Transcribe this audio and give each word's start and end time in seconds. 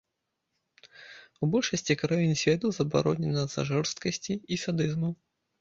У 1.41 1.49
большасці 1.55 1.97
краін 2.03 2.33
свету 2.45 2.71
забаронена 2.79 3.45
з-за 3.47 3.67
жорсткасці 3.71 4.33
і 4.57 4.61
садызму. 4.65 5.17